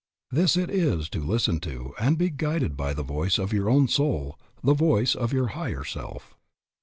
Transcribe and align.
This 0.31 0.57
it 0.57 0.71
is 0.71 1.09
to 1.09 1.23
listen 1.23 1.59
to 1.59 1.93
and 1.99 2.17
be 2.17 2.31
guided 2.31 2.75
by 2.75 2.95
the 2.95 3.03
voice 3.03 3.37
of 3.37 3.53
your 3.53 3.69
own 3.69 3.87
soul, 3.87 4.39
the 4.63 4.73
voice 4.73 5.13
of 5.13 5.31
your 5.31 5.49
higher 5.49 5.83
self. 5.83 6.35